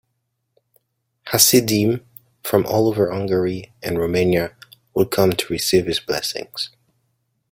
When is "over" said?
2.87-3.11